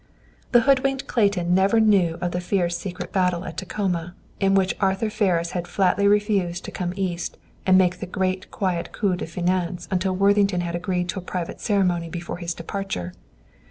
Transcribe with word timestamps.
The 0.51 0.61
hoodwinked 0.61 1.05
Clayton 1.05 1.53
never 1.53 1.79
knew 1.79 2.17
of 2.21 2.31
the 2.31 2.41
fierce 2.41 2.75
secret 2.75 3.11
battle 3.13 3.45
at 3.45 3.55
Tacoma, 3.55 4.15
in 4.39 4.55
which 4.55 4.73
Arthur 4.81 5.11
Ferris 5.11 5.51
had 5.51 5.67
flatly 5.67 6.07
refused 6.07 6.65
to 6.65 6.71
come 6.71 6.91
East 6.95 7.37
and 7.67 7.77
make 7.77 7.99
the 7.99 8.07
great 8.07 8.49
quiet 8.49 8.93
coup 8.93 9.15
de 9.15 9.27
finance 9.27 9.87
until 9.91 10.15
Worthington 10.15 10.61
had 10.61 10.73
agreed 10.75 11.07
to 11.09 11.19
a 11.19 11.21
private 11.21 11.61
ceremony 11.61 12.09
before 12.09 12.37
his 12.37 12.55
departure. 12.55 13.13